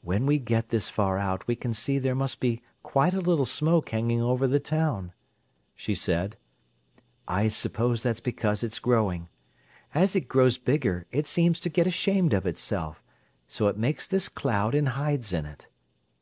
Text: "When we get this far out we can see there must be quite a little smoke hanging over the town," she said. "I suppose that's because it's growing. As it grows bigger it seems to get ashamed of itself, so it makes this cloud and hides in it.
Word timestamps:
"When 0.00 0.24
we 0.24 0.38
get 0.38 0.70
this 0.70 0.88
far 0.88 1.18
out 1.18 1.46
we 1.46 1.54
can 1.54 1.74
see 1.74 1.98
there 1.98 2.14
must 2.14 2.40
be 2.40 2.62
quite 2.82 3.12
a 3.12 3.20
little 3.20 3.44
smoke 3.44 3.90
hanging 3.90 4.22
over 4.22 4.48
the 4.48 4.58
town," 4.58 5.12
she 5.74 5.94
said. 5.94 6.38
"I 7.28 7.48
suppose 7.48 8.02
that's 8.02 8.20
because 8.22 8.62
it's 8.62 8.78
growing. 8.78 9.28
As 9.92 10.16
it 10.16 10.28
grows 10.28 10.56
bigger 10.56 11.04
it 11.12 11.26
seems 11.26 11.60
to 11.60 11.68
get 11.68 11.86
ashamed 11.86 12.32
of 12.32 12.46
itself, 12.46 13.02
so 13.46 13.68
it 13.68 13.76
makes 13.76 14.06
this 14.06 14.30
cloud 14.30 14.74
and 14.74 14.88
hides 14.96 15.30
in 15.30 15.44
it. 15.44 15.68